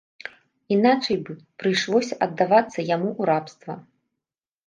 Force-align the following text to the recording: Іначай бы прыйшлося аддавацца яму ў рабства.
Іначай 0.75 1.17
бы 1.25 1.33
прыйшлося 1.63 2.17
аддавацца 2.27 2.79
яму 2.95 3.09
ў 3.11 3.23
рабства. 3.31 3.73